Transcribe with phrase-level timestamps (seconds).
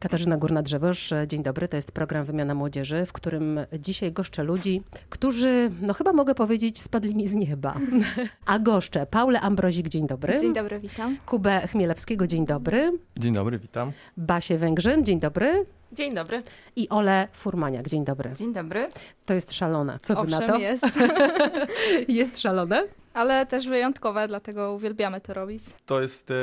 [0.00, 1.68] Katarzyna Górna-Drzewoż, dzień dobry.
[1.68, 6.82] To jest program Wymiana Młodzieży, w którym dzisiaj goszczę ludzi, którzy, no chyba mogę powiedzieć,
[6.82, 7.74] spadli mi z nieba.
[8.46, 10.40] A goszczę Paulę Ambrozik, dzień dobry.
[10.40, 11.16] Dzień dobry, witam.
[11.26, 12.92] Kubę Chmielewskiego, dzień dobry.
[13.18, 13.92] Dzień dobry, witam.
[14.16, 15.66] Basię Węgrzyn, dzień dobry.
[15.92, 16.42] Dzień dobry.
[16.76, 18.32] I Ole Furmaniak, dzień dobry.
[18.36, 18.88] Dzień dobry.
[19.26, 19.98] To jest szalone.
[20.02, 20.58] Co wy Owszem, na to?
[20.58, 20.84] jest.
[22.08, 22.82] jest szalone?
[23.14, 25.62] Ale też wyjątkowe, dlatego uwielbiamy to robić.
[25.86, 26.34] To jest e,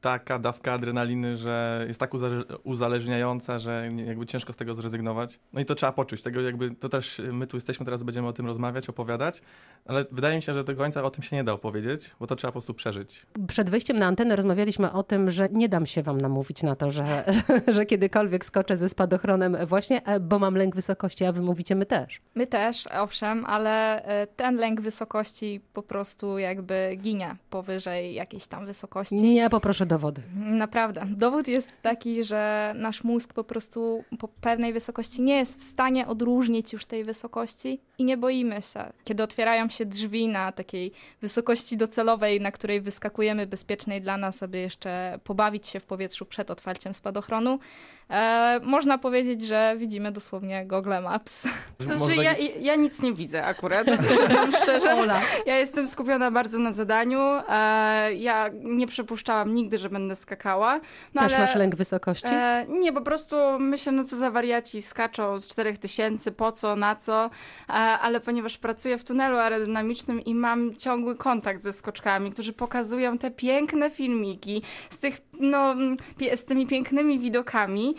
[0.00, 5.40] taka dawka adrenaliny, że jest tak uzale- uzależniająca, że jakby ciężko z tego zrezygnować.
[5.52, 6.22] No i to trzeba poczuć.
[6.22, 9.42] Tego jakby, to też my tu jesteśmy, teraz będziemy o tym rozmawiać, opowiadać,
[9.86, 12.36] ale wydaje mi się, że do końca o tym się nie da opowiedzieć, bo to
[12.36, 13.26] trzeba po prostu przeżyć.
[13.48, 16.90] Przed wejściem na antenę rozmawialiśmy o tym, że nie dam się wam namówić na to,
[16.90, 17.24] że,
[17.74, 21.86] że kiedykolwiek skoczę ze spadochronem właśnie, e, bo mam lęk wysokości, a wy mówicie my
[21.86, 22.20] też.
[22.34, 28.66] My też, owszem, ale e, ten lęk wysokości po prostu jakby ginie powyżej jakiejś tam
[28.66, 29.14] wysokości.
[29.14, 30.22] Nie poproszę dowody.
[30.34, 31.06] Naprawdę.
[31.10, 36.06] Dowód jest taki, że nasz mózg po prostu po pewnej wysokości nie jest w stanie
[36.06, 38.92] odróżnić już tej wysokości i nie boimy się.
[39.04, 44.58] Kiedy otwierają się drzwi na takiej wysokości docelowej, na której wyskakujemy bezpiecznej dla nas, aby
[44.58, 47.58] jeszcze pobawić się w powietrzu przed otwarciem spadochronu,
[48.10, 51.46] e, można powiedzieć, że widzimy dosłownie Google Maps.
[51.78, 54.94] Można Znaczy, ja, ja nic nie widzę akurat, przyznam szczerze.
[54.94, 55.20] Ola.
[55.46, 57.20] Ja jestem skupiona bardzo na zadaniu.
[57.48, 60.80] E, ja nie przypuszczałam nigdy, że będę skakała.
[61.14, 62.28] No też ale, masz lęk wysokości?
[62.30, 66.96] E, nie, po prostu myślę, no co za wariaci skaczą z 4000, po co, na
[66.96, 67.30] co,
[67.68, 73.18] e, ale ponieważ pracuję w tunelu aerodynamicznym i mam ciągły kontakt ze skoczkami, którzy pokazują
[73.18, 75.96] te piękne filmiki z, tych, no, mm,
[76.34, 77.94] z tymi pięknymi widokami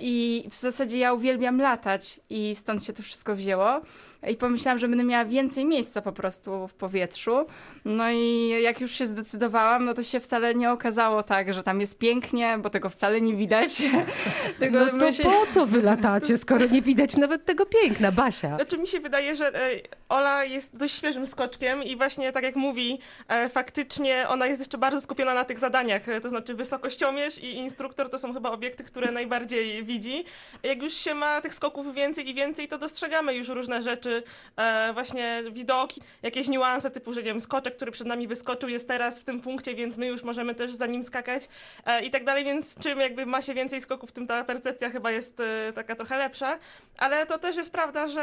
[0.00, 3.80] i w zasadzie ja uwielbiam latać i stąd się to wszystko wzięło.
[4.30, 7.46] I pomyślałam, że będę miała więcej miejsca po prostu w powietrzu.
[7.84, 11.80] No i jak już się zdecydowałam, no to się wcale nie okazało tak, że tam
[11.80, 13.82] jest pięknie, bo tego wcale nie widać.
[14.60, 18.56] Tylko No to myślę- po co wy latacie, skoro nie widać nawet tego piękna, Basia?
[18.56, 19.70] Znaczy mi się wydaje, że e,
[20.08, 22.98] Ola jest dość świeżym skoczkiem i właśnie tak jak mówi,
[23.28, 27.56] e, faktycznie ona jest jeszcze bardzo skupiona na tych zadaniach, e, to znaczy wysokościomierz i
[27.56, 30.24] instruktor to są chyba obiekty, które najbardziej widzi.
[30.62, 34.13] Jak już się ma tych skoków więcej i więcej, to dostrzegamy już różne rzeczy,
[34.56, 38.88] e, właśnie widoki, jakieś niuanse typu, że nie wiem, skoczek, który przed nami wyskoczył jest
[38.88, 41.48] teraz w tym punkcie, więc my już możemy też za nim skakać
[41.86, 45.10] e, i tak dalej, więc czym jakby ma się więcej skoków, tym ta percepcja chyba
[45.10, 46.58] jest e, taka trochę lepsza,
[46.98, 48.22] ale to też jest prawda, że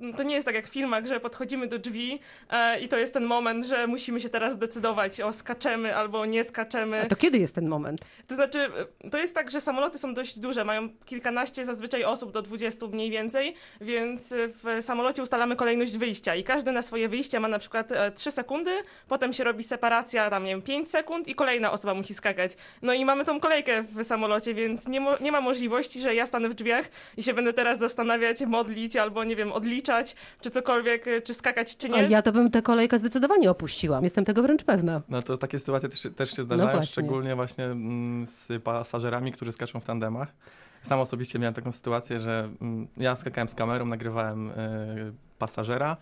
[0.00, 2.20] e, to nie jest tak jak w filmach, że podchodzimy do drzwi
[2.50, 6.44] e, i to jest ten moment, że musimy się teraz zdecydować o skaczemy albo nie
[6.44, 7.02] skaczemy.
[7.02, 8.00] A to kiedy jest ten moment?
[8.26, 8.58] To znaczy,
[9.04, 12.86] e, to jest tak, że samoloty są dość duże, mają kilkanaście zazwyczaj osób do 20
[12.86, 17.58] mniej więcej, więc w samolocie ustalamy kolejność wyjścia i każdy na swoje wyjście ma na
[17.58, 18.70] przykład e, 3 sekundy,
[19.08, 22.52] potem się robi separacja, tam nie wiem, 5 sekund i kolejna osoba musi skakać.
[22.82, 26.26] No i mamy tą kolejkę w samolocie, więc nie, mo- nie ma możliwości, że ja
[26.26, 26.86] stanę w drzwiach
[27.16, 31.76] i się będę teraz zastanawiać, modlić albo nie wiem, odliczać, czy cokolwiek, e, czy skakać,
[31.76, 32.02] czy A nie.
[32.02, 34.00] ja to bym tę kolejkę zdecydowanie opuściła.
[34.02, 35.02] Jestem tego wręcz pewna.
[35.08, 36.86] No to takie sytuacje też, też się zdarzają, właśnie.
[36.86, 40.28] szczególnie właśnie mm, z pasażerami, którzy skaczą w tandemach.
[40.84, 44.52] Sam osobiście miałem taką sytuację, że mm, ja skakałem z kamerą, nagrywałem e,
[45.38, 45.96] pasażera,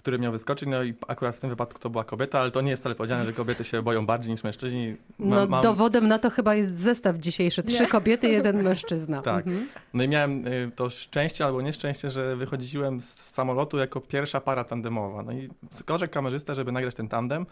[0.00, 2.70] który miał wyskoczyć, no i akurat w tym wypadku to była kobieta, ale to nie
[2.70, 4.96] jest wcale powiedziane, że kobiety się boją bardziej niż mężczyźni.
[5.18, 7.62] No, dowodem na to chyba jest zestaw dzisiejszy.
[7.62, 9.22] Trzy kobiety, jeden mężczyzna.
[9.22, 9.46] Tak.
[9.46, 9.68] Mhm.
[9.94, 14.64] No i miałem y, to szczęście albo nieszczęście, że wychodziłem z samolotu jako pierwsza para
[14.64, 15.22] tandemowa.
[15.22, 17.46] No i skoczek kamerzysta, żeby nagrać ten tandem,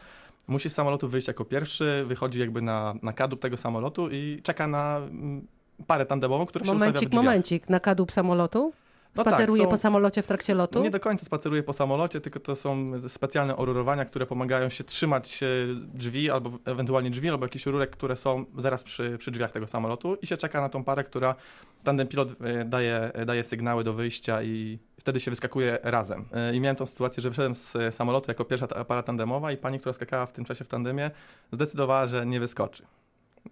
[0.46, 4.66] musi z samolotu wyjść jako pierwszy, wychodzi jakby na, na kadr tego samolotu i czeka
[4.66, 5.46] na mm,
[5.86, 7.68] parę tandemową, która się ustawia w Momencik, momencik.
[7.68, 8.72] Na kadłub samolotu?
[9.16, 10.82] No tak, Spaceruje są- po samolocie w trakcie lotu?
[10.82, 15.42] Nie do końca spaceruje po samolocie, tylko to są specjalne orurowania, które pomagają się trzymać
[15.42, 15.46] e,
[15.94, 20.14] drzwi, albo ewentualnie drzwi, albo jakichś rurek, które są zaraz przy, przy drzwiach tego samolotu
[20.22, 21.34] i się czeka na tą parę, która
[21.84, 26.24] tandem pilot e, daje, daje sygnały do wyjścia i wtedy się wyskakuje razem.
[26.32, 29.56] E, I miałem tą sytuację, że wyszedłem z e, samolotu jako pierwsza para tandemowa i
[29.56, 31.10] pani, która skakała w tym czasie w tandemie,
[31.52, 32.82] zdecydowała, że nie wyskoczy.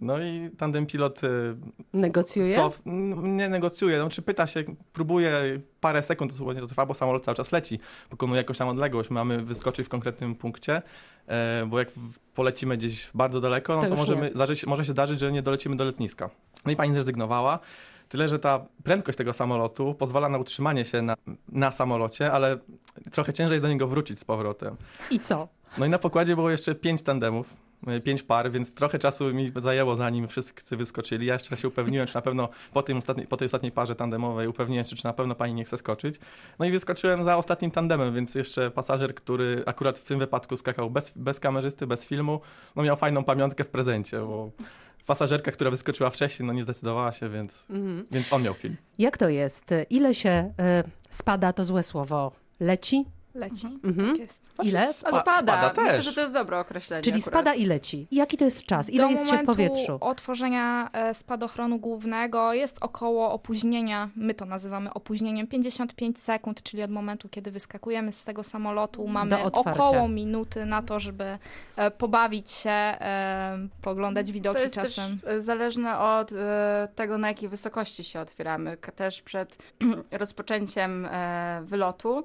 [0.01, 1.29] No i tandem pilot e,
[1.93, 2.55] Negocjuje?
[2.55, 2.73] co?
[2.87, 7.25] n- Nie negocjuje, znaczy pyta się, próbuje parę sekund, to słowo to trwa, bo samolot
[7.25, 7.79] cały czas leci,
[8.11, 10.83] pokonuje jakąś tam odległość, mamy wyskoczyć w konkretnym punkcie,
[11.27, 11.89] e, bo jak
[12.35, 15.77] polecimy gdzieś bardzo daleko, no To to, możemy, zdarzyć, może się zdarzyć, że nie dolecimy
[15.77, 16.31] do lotniska.
[16.67, 17.59] No i pani zrezygnowała,
[18.09, 21.15] tyle, że ta prędkość tego samolotu pozwala na utrzymanie się na,
[21.49, 22.59] na samolocie, ale
[23.13, 24.77] trochę ciężej do niego wrócić z powrotem.
[25.11, 25.49] I co?
[25.79, 27.57] No i na pokładzie było jeszcze pięć tandemów, y,
[28.05, 31.27] pięć par, więc trochę czasu mi zajęło, zanim wszyscy wyskoczyli.
[31.27, 34.49] Ja jeszcze się upewniłem, czy na pewno po, tym ostatniej, po tej ostatniej parze tandemowej
[34.49, 36.17] upewniłem się, czy na pewno pani nie chce skoczyć.
[36.59, 40.91] No i wyskoczyłem za ostatnim tandemem, więc jeszcze pasażer, który akurat w tym wypadku skakał
[40.91, 42.41] bez, bez kamerzysty, bez filmu,
[42.77, 44.51] no miał fajną pamiątkę w prezencie, bo
[45.07, 48.07] pasażerka, która wyskoczyła wcześniej, no nie zdecydowała się, więc, Mhm.
[48.11, 48.77] więc on miał film.
[48.99, 49.71] Jak to jest?
[49.91, 53.05] Ile się e, spada, to złe słowo, leci?
[53.37, 53.67] Leci.
[53.85, 54.09] Mhm.
[54.11, 54.55] Tak jest.
[54.63, 54.89] Ile?
[54.89, 55.53] A Spa- spada.
[55.53, 55.85] spada też.
[55.85, 57.03] Myślę, że to jest dobre określenie.
[57.03, 57.33] Czyli akurat.
[57.35, 58.07] spada i leci.
[58.13, 58.91] Jaki to jest czas?
[58.91, 59.99] Ile Do jest się w momentu powietrzu?
[60.01, 66.91] otworzenia e, spadochronu głównego jest około opóźnienia, my to nazywamy opóźnieniem, 55 sekund, czyli od
[66.91, 71.39] momentu, kiedy wyskakujemy z tego samolotu, mamy około minuty na to, żeby
[71.77, 75.19] e, pobawić się, e, poglądać widoki To jest czasem.
[75.21, 76.31] też zależne od
[76.95, 78.77] tego, na jakiej wysokości się otwieramy.
[78.77, 79.57] Też przed
[80.11, 81.09] rozpoczęciem
[81.63, 82.25] wylotu.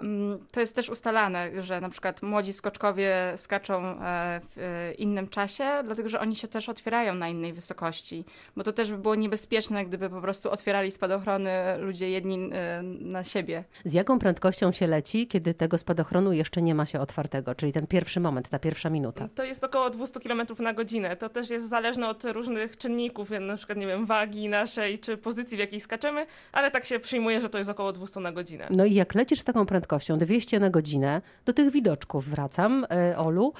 [0.00, 5.28] Mm, To jest też ustalane, że na przykład młodzi skoczkowie skaczą e, w e, innym
[5.28, 8.24] czasie, dlatego że oni się też otwierają na innej wysokości,
[8.56, 13.24] bo to też by było niebezpieczne, gdyby po prostu otwierali spadochrony ludzie jedni e, na
[13.24, 13.64] siebie.
[13.84, 17.54] Z jaką prędkością się leci, kiedy tego spadochronu jeszcze nie ma się otwartego?
[17.54, 19.28] Czyli ten pierwszy moment, ta pierwsza minuta.
[19.34, 21.16] To jest około 200 km na godzinę.
[21.16, 25.56] To też jest zależne od różnych czynników, na przykład, nie wiem, wagi naszej czy pozycji,
[25.56, 28.66] w jakiej skaczemy, ale tak się przyjmuje, że to jest około 200 na godzinę.
[28.70, 29.85] No i jak lecisz z taką prędkością,
[30.18, 33.52] 200 na godzinę, do tych widoczków wracam, e, Olu,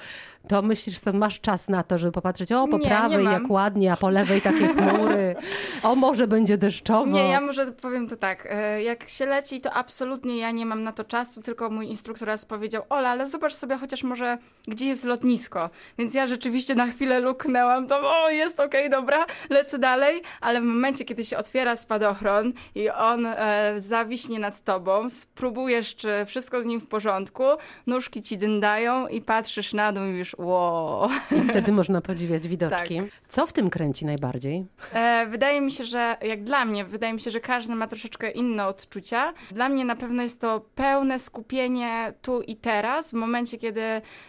[0.47, 3.33] to myślisz, że masz czas na to, żeby popatrzeć, o po Nie, nie prawej mam.
[3.33, 5.35] jak ładnie, a po lewej takie chmury,
[5.83, 7.05] o może będzie deszczowo.
[7.11, 8.47] Nie, ja może powiem to tak.
[8.51, 12.27] e, Jak się leci, to absolutnie ja nie mam na to czasu, tylko mój instruktor
[12.27, 14.37] raz powiedział, Ola, ale zobacz sobie chociaż może,
[14.67, 15.69] gdzie jest lotnisko.
[15.97, 20.63] Więc ja rzeczywiście na chwilę luknęłam, to o, jest okej, dobra, lecę dalej, ale w
[20.63, 26.65] momencie, kiedy się otwiera spadochron i on e, zawiśnie nad tobą, spróbujesz, czy wszystko z
[26.65, 27.43] nim w porządku,
[27.87, 31.09] nóżki ci dyndają i patrzysz na dół i już wow.
[31.37, 32.97] I wtedy można podziwiać widoczki.
[32.97, 33.05] Tak.
[33.27, 34.65] Co w tym kręci najbardziej?
[34.93, 38.31] E, wydaje mi się, że jak dla mnie, wydaje mi się, że każdy ma troszeczkę
[38.31, 39.33] inne odczucia.
[39.51, 43.81] Dla mnie na pewno jest to pełne skupienie tu i teraz, w momencie, kiedy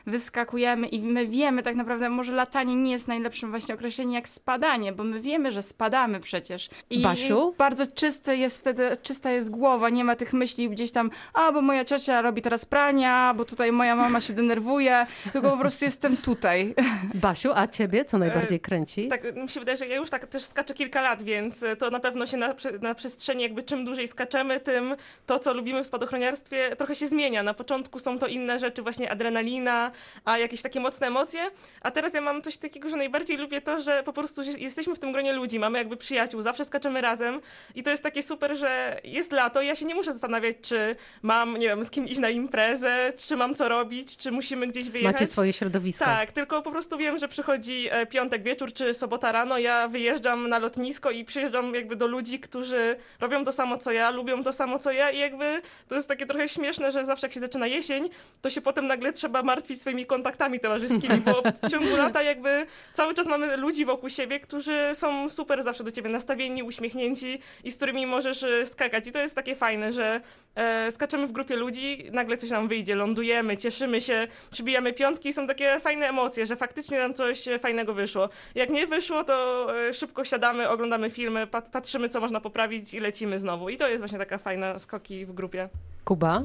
[0.06, 4.92] wyskakujemy i my wiemy tak naprawdę, może latanie nie jest najlepszym właśnie określeniem jak spadanie,
[4.92, 6.68] bo my wiemy, że spadamy przecież.
[6.90, 7.54] I Basiu?
[7.58, 11.62] bardzo czysty jest wtedy, czysta jest głowa, nie ma tych myśli gdzieś tam, a bo
[11.62, 16.16] moja ciocia robi teraz prania, bo tutaj moja mama się denerwuje, tylko po prostu jestem
[16.16, 16.74] tutaj.
[17.14, 19.08] Basiu, a ciebie co najbardziej kręci?
[19.08, 21.90] Tak, mi się wydaje, że ja już tak też skaczę kilka lat, więc e, to
[21.90, 24.96] na pewno się na, na przestrzeni jakby czym dłużej skaczemy, tym
[25.26, 27.42] to, co lubimy w spadochroniarstwie trochę się zmienia.
[27.42, 29.90] Na początku są to inne rzeczy, właśnie adrenalina,
[30.24, 31.40] a jakieś takie mocne emocje,
[31.80, 34.98] a teraz ja mam coś takiego, że najbardziej lubię to, że po prostu jesteśmy w
[34.98, 37.40] tym gronie ludzi, mamy jakby przyjaciół, zawsze skaczemy razem
[37.74, 40.96] i to jest takie super, że jest lato i ja się nie muszę zastanawiać, czy
[41.22, 44.90] mam, nie wiem, z kim iść na imprezę, czy mam co robić, czy musimy gdzieś
[44.90, 45.12] wyjechać.
[45.12, 46.04] Macie swoje środowisko.
[46.04, 50.48] Tak, tylko po prostu wiem, że przychodzi e, piątek wieczór czy sobota rano, ja wyjeżdżam
[50.48, 54.52] na lotnisko i przyjeżdżam jakby do ludzi, którzy robią to samo co ja, lubią to
[54.52, 57.66] samo co ja i jakby to jest takie trochę śmieszne, że zawsze jak się zaczyna
[57.66, 58.08] jesień,
[58.40, 63.14] to się potem nagle trzeba martwić swoimi kontaktami towarzyskimi, bo w ciągu lata jakby cały
[63.14, 67.76] czas mamy ludzi wokół siebie, którzy są super zawsze do ciebie nastawieni, uśmiechnięci i z
[67.76, 70.20] którymi możesz e, skakać i to jest takie fajne, że
[70.54, 75.32] e, skaczemy w grupie ludzi, nagle coś nam wyjdzie, lądujemy, cieszymy się, przybijamy piątki i
[75.32, 78.28] są takie fajne emocje, że faktycznie nam coś fajnego wyszło.
[78.54, 83.00] Jak nie wyszło, to e, szybko siadamy, oglądamy filmy, pat patrzymy, co można poprawić i
[83.00, 83.68] lecimy znowu.
[83.68, 85.68] I to jest właśnie taka fajna skoki w grupie.
[86.04, 86.42] Kuba?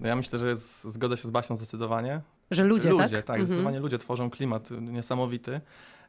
[0.00, 2.20] No ja myślę, że jest, zgodzę się z Basią zdecydowanie.
[2.50, 3.24] Że ludzie, ludzie tak?
[3.24, 3.46] tak, Mhm.
[3.46, 5.60] zdecydowanie ludzie tworzą klimat niesamowity.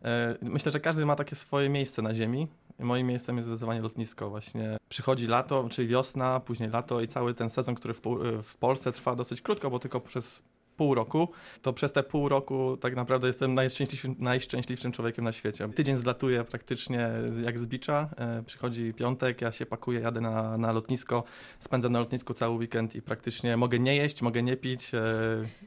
[0.06, 2.48] E, Myślę, że każdy ma takie swoje miejsce na ziemi.
[2.82, 4.30] Moim miejscem jest zdecydowanie lotnisko.
[4.30, 8.02] Właśnie przychodzi lato, czyli wiosna, później lato i cały ten sezon, który w,
[8.44, 10.44] w Polsce trwa dosyć krótko, bo tylko przez
[10.82, 11.30] pół roku,
[11.62, 15.70] to przez te pół roku tak naprawdę jestem najszczęśliwszym, najszczęśliwszym człowiekiem na świecie.
[15.70, 17.10] Tydzień zlatuję praktycznie
[17.44, 21.24] jak z bicza, e, przychodzi piątek, ja się pakuję, jadę na, na lotnisko,
[21.60, 25.02] spędzam na lotnisku cały weekend i praktycznie mogę nie jeść, mogę nie pić, e,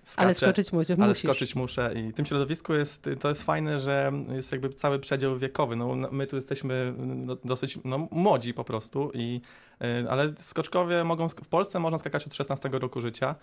[0.05, 0.27] skaczę.
[0.27, 0.99] Ale skoczyć mu- musisz.
[1.01, 4.99] Ale skoczyć muszę i w tym środowisku jest, to jest fajne, że jest jakby cały
[4.99, 5.77] przedział wiekowy.
[5.77, 9.41] No, no, my tu jesteśmy no, dosyć no, młodzi po prostu, i,
[9.83, 13.35] y, ale skoczkowie mogą, w Polsce można skakać od 16 roku życia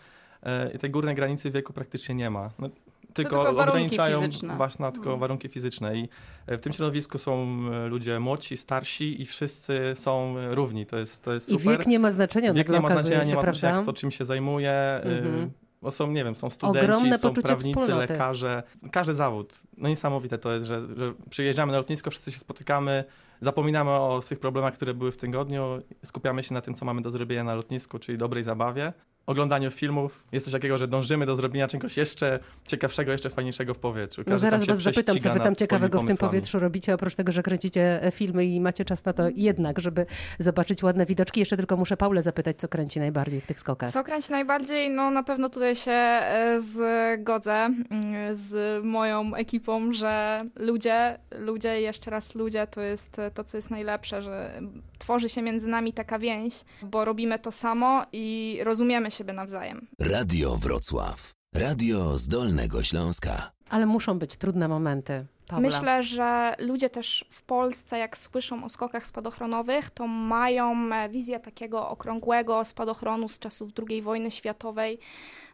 [0.75, 2.49] i tej górnej granicy wieku praktycznie nie ma.
[2.59, 2.69] No,
[3.13, 4.21] tylko, tylko ograniczają
[4.57, 5.19] właśnie tylko Mm.
[5.19, 6.09] warunki fizyczne i
[6.51, 10.85] y, w tym środowisku są y, ludzie młodsi, starsi i wszyscy są równi.
[10.85, 11.77] To jest, to jest I super.
[11.77, 13.91] wiek nie ma znaczenia, Wiek nagle nie ma znaczenia, się, nie ma znaczenia, prawda?
[13.91, 14.71] kto czym się zajmuje.
[15.03, 15.51] Mhm.
[15.81, 18.13] Bo są, nie wiem, są studenci, Ogromne są prawnicy, wspólnoty.
[18.13, 18.63] lekarze.
[18.91, 19.59] Każdy zawód.
[19.77, 23.03] No niesamowite to jest, że, że przyjeżdżamy na lotnisko, wszyscy się spotykamy,
[23.41, 27.11] zapominamy o tych problemach, które były w tygodniu, skupiamy się na tym, co mamy do
[27.11, 28.93] zrobienia na lotnisku, czyli dobrej zabawie.
[29.25, 33.79] Oglądaniu filmów jest coś takiego, że dążymy do zrobienia czegoś jeszcze ciekawszego, jeszcze fajniejszego w
[33.79, 34.21] powietrzu.
[34.27, 36.93] No Każdy zaraz tam się was zapytam, co wy tam ciekawego w tym powietrzu robicie,
[36.93, 40.05] oprócz tego, że kręcicie e, filmy i macie czas na to jednak, żeby
[40.39, 41.39] zobaczyć ładne widoczki.
[41.39, 43.91] Jeszcze tylko muszę Paulę zapytać, co kręci najbardziej w tych skokach.
[43.91, 44.89] Co kręci najbardziej?
[44.89, 52.11] No na pewno tutaj się e, zgodzę mm, z moją ekipą, że ludzie, ludzie, jeszcze
[52.11, 54.61] raz ludzie, to jest e, to, co jest najlepsze, że
[54.99, 59.87] tworzy się między nami taka więź, bo robimy to samo i rozumiemy siebie nawzajem.
[59.99, 61.31] Radio Wrocław.
[61.55, 63.51] Radio z Dolnego Śląska.
[63.69, 65.25] Ale muszą być trudne momenty.
[65.51, 65.67] Paula.
[65.67, 71.39] Myślę, że ludzie też w Polsce, jak słyszą o skokach spadochronowych, to mają e, wizję
[71.39, 74.99] takiego okrągłego spadochronu z czasów II wojny światowej,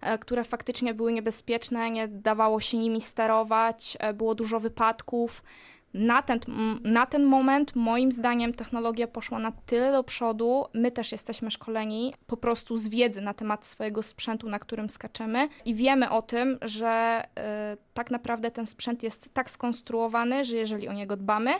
[0.01, 5.43] e, które faktycznie były niebezpieczne, nie dawało się nimi sterować, e, było dużo wypadków.
[5.97, 6.39] Na ten,
[6.83, 10.65] na ten moment, moim zdaniem, technologia poszła na tyle do przodu.
[10.73, 15.49] My też jesteśmy szkoleni po prostu z wiedzy na temat swojego sprzętu, na którym skaczemy,
[15.65, 20.87] i wiemy o tym, że e, tak naprawdę ten sprzęt jest tak skonstruowany, że jeżeli
[20.87, 21.51] o niego dbamy,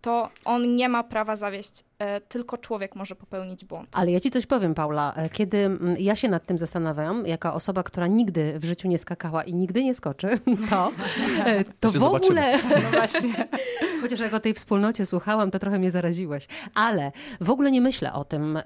[0.00, 1.84] to on nie ma prawa zawieść.
[2.02, 3.88] E, tylko człowiek może popełnić błąd.
[3.92, 5.14] Ale ja ci coś powiem, Paula.
[5.16, 8.98] E, Kiedy mm, ja się nad tym zastanawiam, jako osoba, która nigdy w życiu nie
[8.98, 10.28] skakała i nigdy nie skoczy,
[10.70, 10.92] to,
[11.46, 12.58] e, to się w ogóle...
[12.82, 13.48] No właśnie.
[14.02, 16.46] Chociaż jak o tej wspólnocie słuchałam, to trochę mnie zaraziłeś.
[16.74, 18.58] Ale w ogóle nie myślę o tym,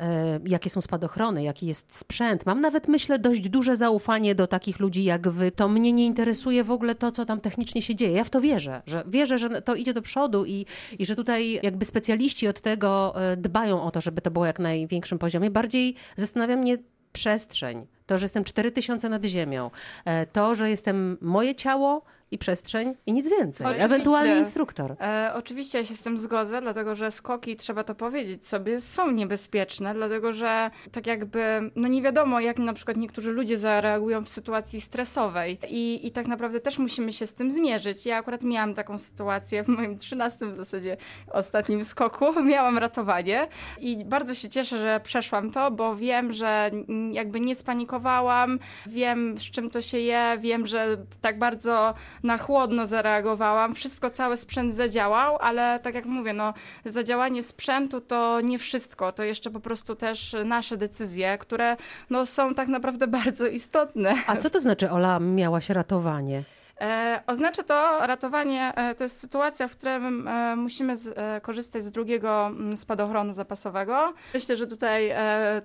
[0.47, 2.47] jakie są spadochrony, jaki jest sprzęt.
[2.47, 5.53] Mam nawet, myślę, dość duże zaufanie do takich ludzi jak wy.
[5.53, 8.13] To mnie nie interesuje w ogóle to, co tam technicznie się dzieje.
[8.13, 10.67] Ja w to wierzę, że wierzę, że to idzie do przodu i,
[10.99, 15.19] i że tutaj jakby specjaliści od tego dbają o to, żeby to było jak największym
[15.19, 15.51] poziomie.
[15.51, 16.79] Bardziej zastanawia mnie
[17.13, 17.87] przestrzeń.
[18.07, 19.71] To, że jestem 4000 nad ziemią.
[20.05, 23.67] E, To, że jestem moje ciało i przestrzeń i nic więcej.
[23.67, 23.85] Oczywiście.
[23.85, 24.97] Ewentualnie instruktor.
[25.01, 29.11] E, oczywiście ja się z tym zgodzę, dlatego że skoki, trzeba to powiedzieć sobie, są
[29.11, 34.29] niebezpieczne, dlatego że tak jakby, no nie wiadomo, jak na przykład niektórzy ludzie zareagują w
[34.29, 38.07] sytuacji stresowej i, i tak naprawdę też musimy się z tym zmierzyć.
[38.07, 40.97] Ja akurat miałam taką sytuację w moim 13 w zasadzie
[41.31, 43.49] ostatnim skoku, miałam ratowanie
[43.81, 46.71] i bardzo się cieszę, że przeszłam to, bo wiem, że
[47.13, 51.95] jakby nie spanikowałam, wiem z czym to się je, wiem, że tak bardzo
[52.27, 56.55] na chłodno zareagowałam, wszystko, cały sprzęt zadziałał, ale tak jak mówię, no
[56.85, 61.77] zadziałanie sprzętu to nie wszystko, to jeszcze po prostu też nasze decyzje, które
[62.11, 64.15] no są tak naprawdę bardzo istotne.
[64.27, 66.43] A co to znaczy, Ola, miałaś ratowanie?
[66.81, 71.93] E, oznacza to ratowanie, e, to jest sytuacja, w której e, musimy z, korzystać z
[71.93, 74.15] drugiego mm, spadochronu zapasowego.
[74.35, 75.15] Myślę, że tutaj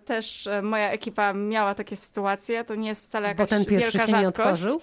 [0.05, 4.11] też moja ekipa miała takie sytuacje, to nie jest wcale Bo jakaś ten pierwszy wielka
[4.11, 4.49] się nie rzadkość.
[4.49, 4.81] otworzył?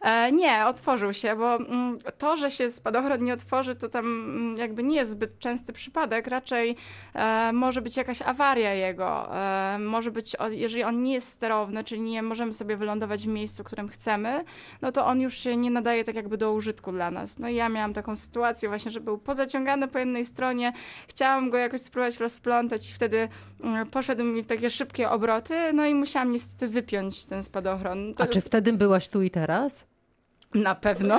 [0.00, 4.56] E, nie, otworzył się, bo mm, to, że się spadochron nie otworzy, to tam mm,
[4.56, 6.26] jakby nie jest zbyt częsty przypadek.
[6.26, 6.76] Raczej
[7.14, 9.36] e, może być jakaś awaria jego.
[9.36, 13.64] E, może być, jeżeli on nie jest sterowny, czyli nie możemy sobie wylądować w miejscu,
[13.64, 14.44] którym chcemy,
[14.82, 17.38] no to on już się nie nadaje tak jakby do użytku dla nas.
[17.38, 20.72] No i ja miałam taką sytuację właśnie, że był pozaciągany po jednej stronie,
[21.08, 23.28] chciałam go jakoś spróbować rozplątać i wtedy
[23.64, 28.14] mm, poszedł mi w takie szybkie obroty, no i musiałam niestety wypiąć ten spadochron.
[28.14, 29.87] To A czy wtedy byłaś tu i teraz?
[30.54, 31.18] Na pewno.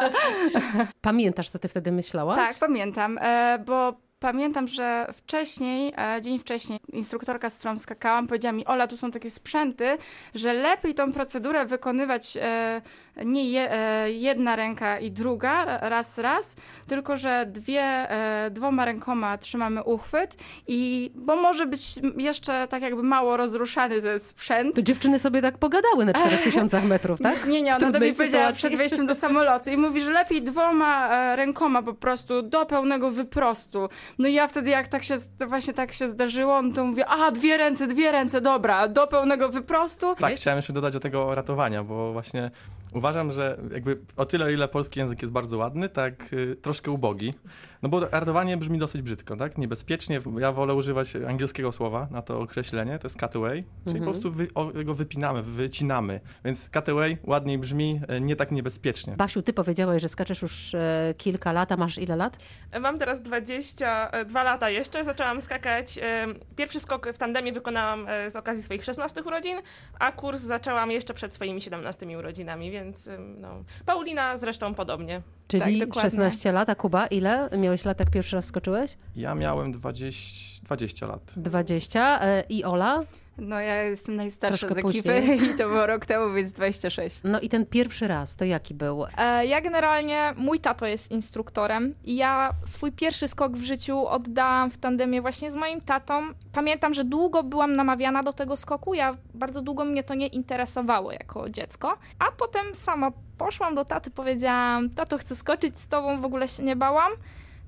[1.00, 2.36] Pamiętasz, co ty wtedy myślałaś?
[2.36, 8.52] Tak, pamiętam, e, bo pamiętam, że wcześniej, e, dzień wcześniej, instruktorka, z którą skakałam, powiedziała
[8.52, 9.98] mi, Ola, tu są takie sprzęty,
[10.34, 12.80] że lepiej tą procedurę wykonywać e,
[13.24, 18.06] nie e, jedna ręka i druga, raz, raz, tylko że dwie,
[18.50, 20.36] dwoma rękoma trzymamy uchwyt
[20.66, 24.74] i, bo może być jeszcze tak jakby mało rozruszany ten sprzęt.
[24.74, 27.46] To dziewczyny sobie tak pogadały na 4000 metrów, tak?
[27.50, 31.36] Nie, nie, ona do mnie powiedziała przed wejściem do samolotu i mówi, że lepiej dwoma
[31.36, 33.88] rękoma po prostu do pełnego wyprostu.
[34.18, 35.14] No i ja wtedy jak tak się,
[35.48, 39.48] właśnie tak się zdarzyło, no to mówię, a dwie ręce, dwie ręce, dobra, do pełnego
[39.48, 40.14] wyprostu.
[40.14, 42.50] Tak, chciałem jeszcze dodać do tego ratowania, bo właśnie
[42.94, 46.90] uważam, że jakby o tyle, o ile polski język jest bardzo ładny, tak y, troszkę
[46.90, 47.34] ubogi.
[47.82, 49.58] No bo ratowanie brzmi dosyć brzydko, tak?
[49.58, 50.20] Niebezpiecznie.
[50.38, 54.04] Ja wolę używać angielskiego słowa na to określenie, to jest cutaway, czyli Mhm.
[54.04, 56.20] po prostu wy, o, go wypinamy, wycinamy.
[56.44, 59.16] Więc cutaway ładniej brzmi, y, nie tak niebezpiecznie.
[59.16, 62.38] Basiu, ty powiedziałaś, że skaczesz już e, kilka lat, a masz ile lat?
[62.80, 65.04] Mam teraz 22 lata jeszcze.
[65.04, 65.98] Zaczęłam skakać.
[65.98, 69.58] e, Pierwszy skok w tandemie wykonałam e, z okazji swoich 16 urodzin,
[69.98, 73.48] a kurs zaczęłam jeszcze przed swoimi 17 urodzinami, więc em, no.
[73.86, 75.22] Paulina zresztą podobnie.
[75.48, 76.10] Czyli Tak, dokładnie.
[76.10, 77.48] 16 lat, a Kuba ile?
[77.58, 78.96] Miałeś lat, jak pierwszy raz skoczyłeś?
[79.16, 81.32] Ja miałem 20, 20 lat.
[81.36, 82.20] 20.
[82.20, 83.02] E, I Ola?
[83.40, 85.42] No ja jestem najstarsza Troszkę z ekipy później.
[85.50, 87.20] i to było rok temu, więc 26.
[87.24, 89.04] No i ten pierwszy raz, to jaki był?
[89.18, 94.70] E, Ja generalnie, mój tato jest instruktorem i ja swój pierwszy skok w życiu oddałam
[94.70, 96.22] w tandemie właśnie z moim tatą.
[96.52, 98.94] Pamiętam, że długo byłam namawiana do tego skoku.
[98.94, 104.10] Ja bardzo długo mnie to nie interesowało jako dziecko, a potem sama poszłam do taty,
[104.10, 107.12] powiedziałam, tato chcę skoczyć z tobą, w ogóle się nie bałam.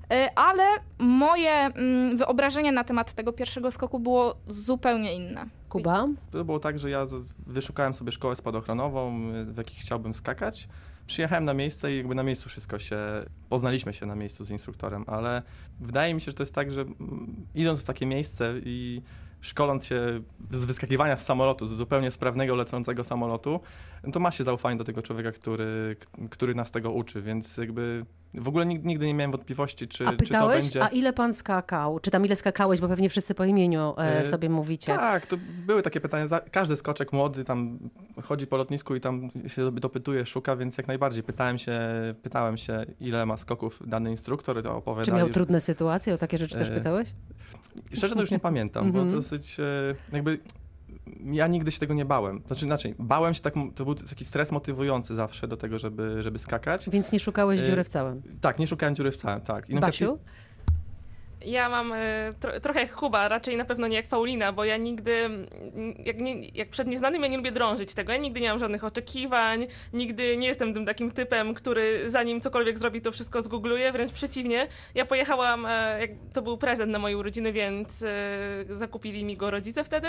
[0.03, 0.63] Y, ale
[0.99, 5.45] moje mm, wyobrażenie na temat tego pierwszego skoku było zupełnie inne.
[5.69, 6.07] Kuba?
[6.31, 7.05] To było tak, że ja
[7.47, 10.67] wyszukałem sobie szkołę spadochronową, w jakiej chciałbym skakać.
[11.07, 12.97] Przyjechałem na miejsce i jakby na miejscu wszystko się,
[13.49, 15.41] poznaliśmy się na miejscu z instruktorem, ale
[15.79, 16.85] wydaje mi się, że to jest tak, że
[17.55, 19.01] idąc w takie miejsce i
[19.41, 23.59] szkoląc się z wyskakiwania z samolotu, z zupełnie sprawnego, lecącego samolotu,
[24.13, 25.95] to ma się zaufanie do tego człowieka, który,
[26.29, 30.13] który nas tego uczy, więc jakby w ogóle nigdy, nigdy nie miałem wątpliwości, czy, a
[30.13, 30.83] pytałeś, czy to będzie...
[30.83, 31.99] a ile pan skakał?
[31.99, 34.95] Czy tam ile skakałeś, bo pewnie wszyscy po imieniu e, e sobie mówicie.
[34.95, 36.27] Tak, to były takie pytania.
[36.51, 37.79] Każdy skoczek młody tam
[38.23, 41.79] chodzi po lotnisku i tam się dopytuje, szuka, więc jak najbardziej pytałem się,
[42.21, 45.05] pytałem się, ile ma skoków dany instruktor, to opowiadali.
[45.05, 46.13] Czy miał trudne sytuacje?
[46.13, 47.09] O takie rzeczy też e, pytałeś?
[47.93, 49.21] Szczerze to już nie pamiętam, bo to mhm.
[49.21, 49.63] dosyć e,
[50.11, 50.39] jakby
[51.31, 52.41] ja nigdy się tego nie bałem.
[52.47, 56.39] Znaczy inaczej, bałem się, tak, to był taki stres motywujący zawsze do tego, żeby, żeby
[56.39, 56.89] skakać.
[56.89, 58.21] Więc nie szukałeś e, dziury w całym?
[58.41, 59.69] Tak, nie szukałem dziury w całym, tak.
[59.69, 60.19] I Basiu?
[61.45, 61.97] Ja mam y,
[62.39, 65.29] tro, trochę jak Kuba, raczej na pewno nie jak Paulina, bo ja nigdy,
[66.05, 68.11] jak, nie, jak przed nieznanym, ja nie lubię drążyć tego.
[68.11, 72.77] Ja nigdy nie mam żadnych oczekiwań, nigdy nie jestem tym takim typem, który zanim cokolwiek
[72.77, 74.67] zrobi, to wszystko zgoogluje, wręcz przeciwnie.
[74.95, 75.99] Ja pojechałam, e,
[76.33, 80.07] to był prezent na moje urodziny, więc e, zakupili mi go rodzice wtedy.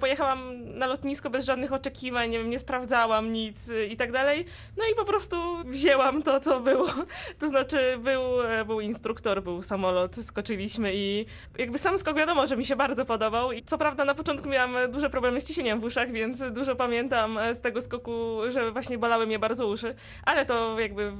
[0.00, 4.44] Pojechałam na lotnisko bez żadnych oczekiwań, nie wiem, nie sprawdzałam nic i tak dalej.
[4.76, 6.88] No i po prostu wzięłam to, co było.
[7.38, 8.22] To znaczy był,
[8.66, 10.57] był instruktor, był samolot, skoczyli
[10.94, 11.26] i
[11.58, 13.52] jakby sam skok wiadomo, że mi się bardzo podobał.
[13.52, 17.38] I co prawda na początku miałam duże problemy z ciśnieniem w uszach, więc dużo pamiętam
[17.54, 21.12] z tego skoku, że właśnie bolały mnie bardzo uszy, ale to jakby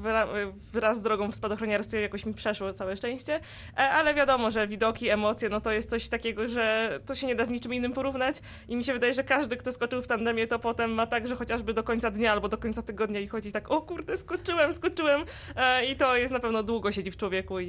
[0.73, 3.41] wraz z drogą w spadochroniarstwie jakoś mi przeszło, całe szczęście,
[3.77, 7.35] e, ale wiadomo, że widoki, emocje, no to jest coś takiego, że to się nie
[7.35, 8.37] da z niczym innym porównać.
[8.69, 11.37] I mi się wydaje, że każdy, kto skoczył w tandemie, to potem ma tak, że
[11.37, 15.25] chociażby do końca dnia albo do końca tygodnia i chodzi tak, o kurde, skoczyłem, skoczyłem
[15.57, 17.67] e, i to jest na pewno długo siedzi w człowieku i,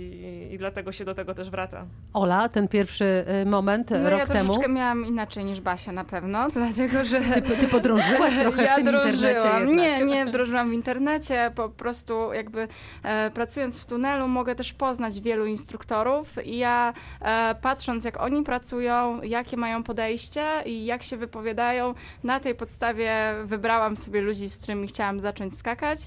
[0.51, 1.85] i dlatego się do tego też wraca wraca.
[2.13, 4.61] Ola, ten pierwszy y, moment no, rok ja temu?
[4.61, 7.21] Ja miałam inaczej niż Basia na pewno, dlatego że...
[7.21, 9.15] Ty, ty podrążyłaś trochę ja w tym drążyłam.
[9.15, 9.77] internecie jednak.
[9.77, 12.67] Nie, nie wdrożyłam w internecie, po prostu jakby
[13.03, 18.43] e, pracując w tunelu mogę też poznać wielu instruktorów i ja e, patrząc jak oni
[18.43, 21.93] pracują, jakie mają podejście i jak się wypowiadają,
[22.23, 25.99] na tej podstawie wybrałam sobie ludzi, z którymi chciałam zacząć skakać.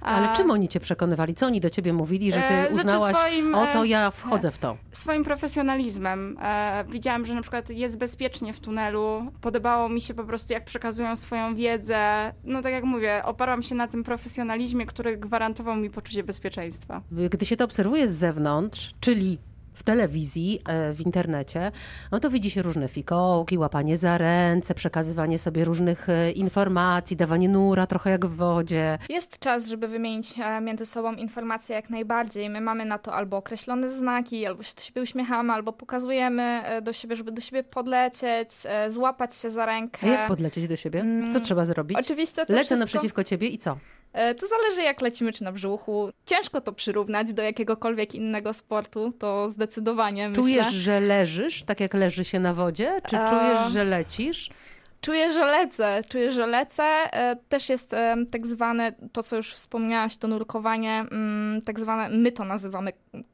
[0.00, 1.34] Ale czym oni cię przekonywali?
[1.34, 4.50] Co oni do ciebie mówili, że ty e, znaczy uznałaś, swoim, o to ja wchodzę
[4.50, 4.76] w to?
[5.00, 6.36] Swoim profesjonalizmem.
[6.42, 9.32] E, widziałam, że na przykład jest bezpiecznie w tunelu.
[9.40, 12.32] Podobało mi się po prostu, jak przekazują swoją wiedzę.
[12.44, 17.02] No tak jak mówię, oparłam się na tym profesjonalizmie, który gwarantował mi poczucie bezpieczeństwa.
[17.30, 19.38] Gdy się to obserwuje z zewnątrz, czyli
[19.80, 21.72] w telewizji, e, w internecie,
[22.12, 27.48] no to widzi się różne fikołki, łapanie za ręce, przekazywanie sobie różnych e, informacji, dawanie
[27.48, 28.98] nura trochę jak w wodzie.
[29.08, 32.50] Jest czas, żeby wymienić e, między sobą informacje jak najbardziej.
[32.50, 36.92] My mamy na to albo określone znaki, albo się do siebie uśmiechamy, albo pokazujemy do
[36.92, 38.50] siebie, żeby do siebie podlecieć,
[38.88, 40.06] złapać się za rękę.
[40.06, 41.00] A jak podlecieć do siebie?
[41.00, 41.98] Co mm, trzeba zrobić?
[41.98, 42.78] Oczywiście to Lecę wszystko...
[42.78, 43.76] naprzeciwko ciebie i co?
[44.12, 46.10] E, to zależy jak lecimy, czy na brzuchu.
[46.26, 50.80] Ciężko to przyrównać do jakiegokolwiek innego sportu, to zdecydowanie Czujesz, myślę.
[50.80, 53.00] że leżysz, tak jak leży się na wodzie?
[53.06, 54.50] Czy czujesz, że lecisz?
[55.00, 56.82] Czuję, że lecę, czuję, że lecę.
[56.84, 57.94] E, też jest
[58.32, 62.92] tak zwane, to co już wspomniałaś, to nurkowanie, mm, tak zwane, my to nazywamy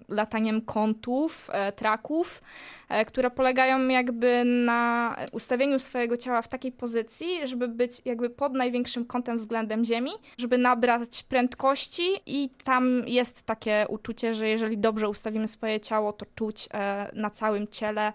[0.08, 2.42] lataniem kątów, e, traków,
[2.88, 8.52] e, które polegają jakby na ustawieniu swojego ciała w takiej pozycji, żeby być jakby pod
[8.54, 15.08] największym kątem względem Ziemi, żeby nabrać prędkości i tam jest takie uczucie, że jeżeli dobrze
[15.08, 18.12] ustawimy swoje ciało, to czuć e, na całym ciele,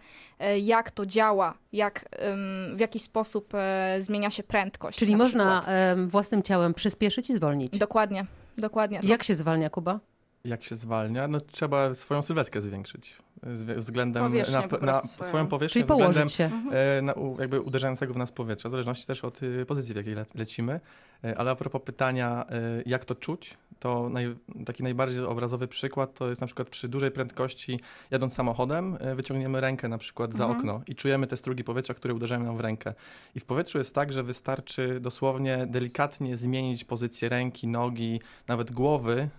[0.62, 2.06] jak to działa, jak,
[2.74, 3.54] w jaki sposób
[4.00, 5.00] zmienia się prędkość.
[5.00, 5.62] Czyli można
[6.08, 7.78] własnym ciałem przyspieszyć i zwolnić.
[7.78, 8.26] Dokładnie,
[8.58, 9.00] dokładnie.
[9.04, 10.00] Jak się zwalnia, Kuba?
[10.46, 13.18] Jak się zwalnia, no trzeba swoją sylwetkę zwiększyć
[13.78, 16.52] względem na, na swoją powierzchnię, Czyli względem się.
[16.72, 20.16] E, na, jakby uderzającego w nas powietrza, w zależności też od y, pozycji, w jakiej
[20.16, 20.80] le, lecimy.
[21.24, 26.14] E, ale a propos pytania, e, jak to czuć, to naj, taki najbardziej obrazowy przykład
[26.14, 27.80] to jest na przykład przy dużej prędkości
[28.12, 30.60] jadąc samochodem, wyciągniemy rękę na przykład za mhm.
[30.60, 32.94] okno i czujemy te strugi powietrza, które uderzają nam w rękę.
[33.36, 39.30] I w powietrzu jest tak, że wystarczy dosłownie delikatnie zmienić pozycję ręki, nogi, nawet głowy,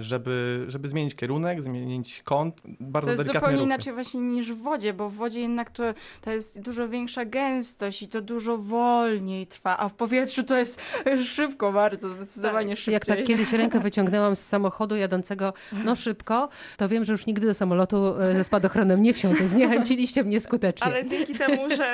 [0.00, 5.08] żeby, żeby zmienić kierunek, zmienić kąt, bardzo delikatnie zupełnie inaczej właśnie niż w wodzie, bo
[5.08, 5.84] w wodzie jednak to,
[6.20, 10.82] to jest dużo większa gęstość i to dużo wolniej trwa, a w powietrzu to jest
[11.34, 12.78] szybko bardzo, zdecydowanie tak.
[12.78, 12.94] szybciej.
[12.94, 15.52] Jak tak kiedyś rękę wyciągnęłam z samochodu jadącego
[15.84, 19.48] no szybko, to wiem, że już nigdy do samolotu e, ze spadochronem nie wsiądę.
[19.48, 20.86] Zniechęciliście mnie skutecznie.
[20.86, 21.86] Ale dzięki temu, że,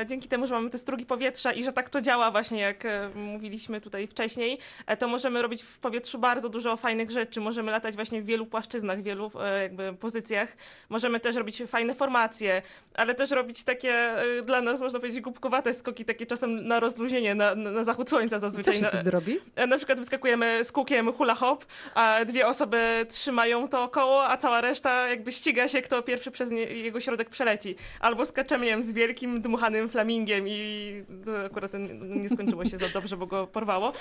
[0.00, 2.84] e, dzięki temu, że mamy te strugi powietrza i że tak to działa właśnie, jak
[2.84, 4.58] e, mówiliśmy tutaj wcześniej,
[4.98, 7.40] to możemy robić w powietrzu bardzo dużo fajnych rzeczy.
[7.40, 9.30] Możemy latać właśnie w wielu płaszczyznach, w wielu
[9.62, 10.56] jakby pozycjach.
[10.88, 12.62] Możemy też robić fajne formacje,
[12.94, 17.54] ale też robić takie dla nas, można powiedzieć, głupkowate skoki, takie czasem na rozluźnienie, na,
[17.54, 18.74] na zachód słońca Co zazwyczaj.
[18.74, 19.36] się Na- wtedy robi?
[19.68, 24.60] Na przykład wyskakujemy z kółkiem hula hop, a dwie osoby trzymają to koło, a cała
[24.60, 27.76] reszta jakby ściga się, kto pierwszy przez nie, jego środek przeleci.
[28.00, 28.26] Albo
[28.66, 33.26] wiem, z wielkim dmuchanym flamingiem i to akurat ten nie skończyło się za dobrze, bo
[33.26, 33.92] go porwało.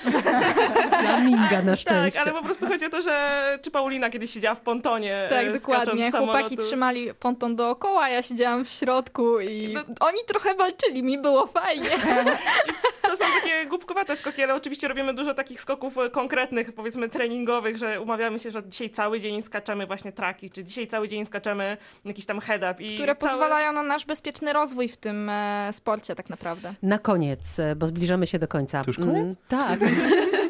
[1.01, 2.21] Flaminga na Tak, szczęście.
[2.21, 5.51] ale po prostu chodzi o to, że czy Paulina kiedyś siedziała w pontonie Tak, e,
[5.53, 5.85] dokładnie.
[5.85, 11.03] skacząc z Chłopaki trzymali ponton dookoła, ja siedziałam w środku i No- oni trochę walczyli,
[11.03, 11.89] mi było fajnie.
[13.07, 17.77] To są takie głupkowate skoki, ale oczywiście robimy dużo takich skoków e, konkretnych, powiedzmy treningowych,
[17.77, 21.77] że umawiamy się, że dzisiaj cały dzień skaczemy właśnie traki, czy dzisiaj cały dzień skaczemy
[22.05, 22.83] jakiś tam head-up.
[22.83, 23.31] I które cały...
[23.31, 26.73] pozwalają na nasz bezpieczny rozwój w tym e, sporcie tak naprawdę.
[26.83, 28.81] Na koniec, e, bo zbliżamy się do końca.
[28.83, 29.15] To już koniec?
[29.15, 29.79] Mm, Tak.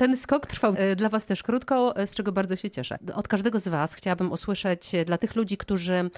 [0.00, 2.98] Ten skok trwał e, dla Was też krótko, e, z czego bardzo się cieszę.
[3.14, 6.10] Od każdego z Was chciałabym usłyszeć e, dla tych ludzi, którzy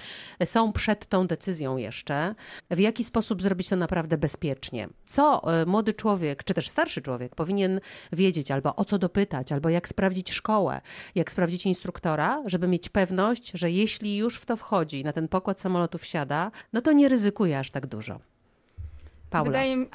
[0.45, 2.35] są przed tą decyzją jeszcze,
[2.71, 4.87] w jaki sposób zrobić to naprawdę bezpiecznie.
[5.05, 7.79] Co młody człowiek, czy też starszy człowiek powinien
[8.13, 10.81] wiedzieć, albo o co dopytać, albo jak sprawdzić szkołę,
[11.15, 15.61] jak sprawdzić instruktora, żeby mieć pewność, że jeśli już w to wchodzi, na ten pokład
[15.61, 18.19] samolotu wsiada, no to nie ryzykuje aż tak dużo.
[19.33, 19.45] Paula.
[19.45, 19.85] Wydaje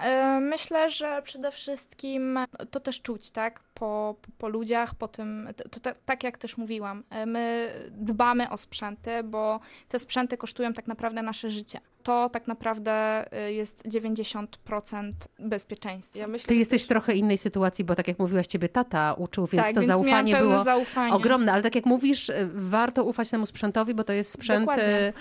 [0.40, 2.38] myślę, że przede wszystkim
[2.70, 3.60] to też czuć, tak?
[3.78, 8.56] Po, po, ludziach, po tym, to, to, tak jak też mówiłam, e, my dbamy o
[8.56, 11.80] sprzęty, bo te sprzęty kosztują tak naprawdę nasze życie.
[12.02, 12.92] To tak naprawdę
[13.32, 16.18] e, jest 90% bezpieczeństwa.
[16.18, 19.14] Ja myślę, Ty jesteś też- w trochę innej sytuacji, bo tak jak mówiłaś, ciebie tata
[19.14, 21.12] uczył, więc tak, to więc zaufanie było zaufanie.
[21.12, 21.52] ogromne.
[21.52, 25.12] Ale tak jak mówisz, y, warto ufać temu sprzętowi, bo to jest sprzęt Dokładnie.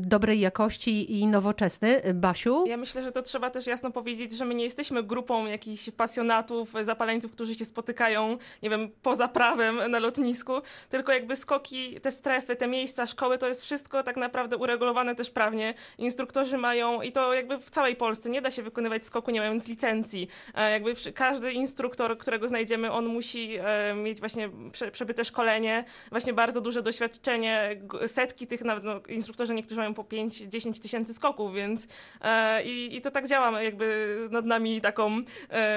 [0.00, 2.00] dobrej jakości i nowoczesny.
[2.14, 2.64] Basiu?
[2.66, 6.72] Ja myślę, że to trzeba też jasno powiedzieć, że my nie jesteśmy grupą jakichś pasjonatów,
[6.82, 10.52] zapaleńców, którzy się spotykają, nie wiem, poza prawem na lotnisku,
[10.88, 15.30] tylko jakby skoki, te strefy, te miejsca, szkoły, to jest wszystko tak naprawdę uregulowane też
[15.30, 15.74] prawnie.
[15.98, 19.68] Instruktorzy mają, i to jakby w całej Polsce, nie da się wykonywać skoku nie mając
[19.68, 20.28] licencji.
[20.54, 26.32] E, Jakby każdy instruktor, którego znajdziemy, on musi e, mieć właśnie prze, przebyte szkolenie, właśnie
[26.32, 31.86] bardzo duże doświadczenie, setki tych nawet, no, instruktorzy niektórzy mają po 5-10 tysięcy skoków, więc
[32.20, 35.20] e, i, i to tak działa, jakby nad nami taką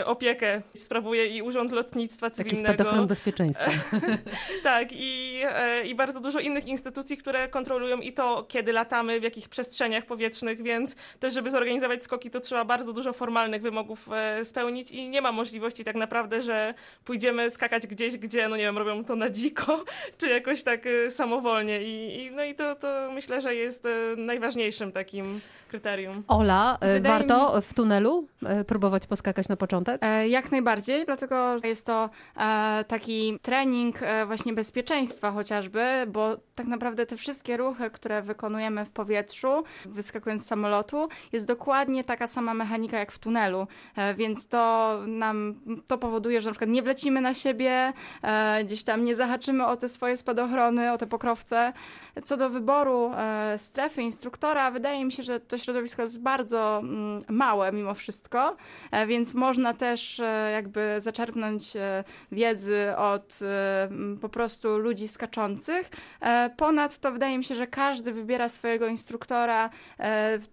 [0.05, 2.73] opiekę sprawuje i Urząd Lotnictwa Taki Cywilnego.
[2.73, 3.71] spadochron bezpieczeństwa.
[4.63, 9.23] Tak, i, e, i bardzo dużo innych instytucji, które kontrolują i to, kiedy latamy, w
[9.23, 14.45] jakich przestrzeniach powietrznych, więc też, żeby zorganizować skoki, to trzeba bardzo dużo formalnych wymogów e,
[14.45, 16.73] spełnić i nie ma możliwości tak naprawdę, że
[17.05, 19.83] pójdziemy skakać gdzieś, gdzie, no nie wiem, robią to na dziko,
[20.19, 24.91] czy jakoś tak e, samowolnie i, i no i to, to myślę, że jest najważniejszym
[24.91, 26.23] takim kryterium.
[26.27, 28.27] Ola, Wydaje warto w tunelu
[28.67, 30.01] próbować poskakać na początek?
[30.27, 37.05] Jak najbardziej, dlatego jest to e, taki trening e, właśnie bezpieczeństwa chociażby, bo tak naprawdę
[37.05, 42.99] te wszystkie ruchy, które wykonujemy w powietrzu, wyskakując z samolotu, jest dokładnie taka sama mechanika
[42.99, 45.55] jak w tunelu, e, więc to nam
[45.87, 47.93] to powoduje, że na przykład nie wlecimy na siebie,
[48.63, 51.73] gdzieś tam nie zahaczymy o te swoje spadochrony, o te pokrowce.
[52.23, 53.11] Co do wyboru
[53.57, 58.55] strefy instruktora, wydaje mi się, że to środowisko jest bardzo mm, małe mimo wszystko,
[59.07, 60.21] więc można też
[60.53, 63.89] jakby zaczerpnąć e, wiedzy od e,
[64.21, 65.89] po prostu ludzi skaczących.
[66.21, 69.69] E, Ponadto wydaje mi się, że każdy wybiera swojego instruktora,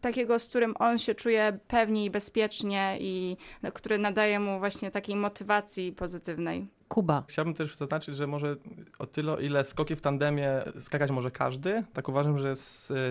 [0.00, 4.90] takiego, z którym on się czuje pewnie i bezpiecznie i no, który nadaje mu właśnie
[4.90, 6.66] takiej motywacji pozytywnej.
[6.88, 7.24] Kuba.
[7.28, 8.57] Chciałbym też zaznaczyć, że może
[8.98, 12.54] o tyle, ile skoki w tandemie skakać może każdy, tak uważam, że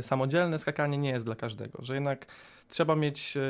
[0.01, 2.25] samodzielne skakanie nie jest dla każdego, że jednak
[2.69, 3.41] trzeba mieć, e,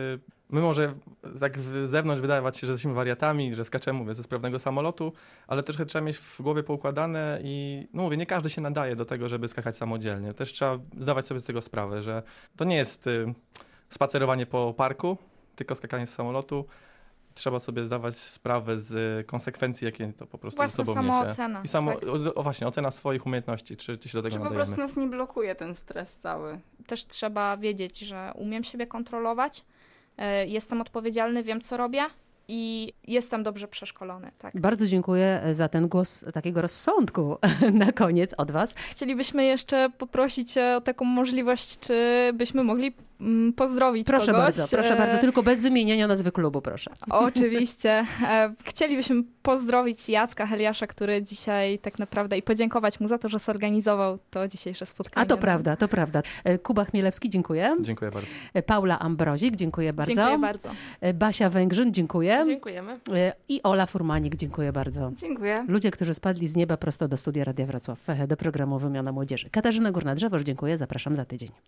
[0.50, 0.94] my może
[1.40, 5.14] tak w zewnątrz wydawać się, że jesteśmy wariatami, że skaczemy mówię, ze sprawnego samolotu,
[5.48, 9.06] ale też trzeba mieć w głowie poukładane i no mówię, nie każdy się nadaje do
[9.06, 10.34] tego, żeby skakać samodzielnie.
[10.34, 12.24] Też trzeba zdawać sobie z tego sprawę, że
[12.56, 13.34] to nie jest e,
[13.90, 15.18] spacerowanie po parku,
[15.56, 16.66] tylko skakanie z samolotu.
[17.34, 21.14] Trzeba sobie zdawać sprawę z konsekwencji, jakie to po prostu Własna ze sobą niesie.
[21.18, 21.62] samoocena.
[21.64, 22.04] I samo, tak.
[22.10, 24.66] o, o właśnie, ocena swoich umiejętności, czy, czy się do tego Czy po nadajemy.
[24.66, 26.60] prostu nas nie blokuje ten stres cały.
[26.88, 29.66] Też trzeba wiedzieć, że umiem siebie kontrolować,
[30.18, 32.06] e, jestem odpowiedzialny, wiem co robię
[32.48, 34.28] i jestem dobrze przeszkolony.
[34.40, 34.60] Tak.
[34.62, 37.38] Bardzo dziękuję za ten głos takiego rozsądku
[37.74, 38.74] na koniec od Was.
[38.74, 42.94] Chcielibyśmy jeszcze poprosić e, o taką możliwość, czy byśmy mogli
[43.56, 44.42] pozdrowić Proszę kogoś.
[44.44, 46.92] bardzo, proszę E, bardzo, tylko bez wymieniania nazwy klubu, proszę.
[47.10, 47.94] Oczywiście.
[48.30, 53.40] E, Chcielibyśmy pozdrowić Jacka Heliasza, który dzisiaj tak naprawdę i podziękować mu za to, że
[53.40, 55.24] zorganizował to dzisiejsze spotkanie.
[55.24, 56.22] A to prawda, to prawda.
[56.44, 57.76] E, Kuba Chmielewski, dziękuję.
[57.82, 58.28] Dziękuję bardzo.
[58.54, 60.14] E, Paula Ambrozik, dziękuję bardzo.
[60.16, 60.70] Dziękuję bardzo.
[61.02, 62.44] E, Basia Węgrzyn, dziękuję.
[62.46, 63.00] Dziękujemy.
[63.14, 65.12] E, I Ola Furmanik, dziękuję bardzo.
[65.16, 65.66] Dziękuję.
[65.68, 69.50] Ludzie, którzy spadli z nieba prosto do studia Radia Wrocław, do programu Wymiana Młodzieży.
[69.50, 71.50] Katarzyna Górna-Drzewoż, dziękuję, zapraszam za tydzień.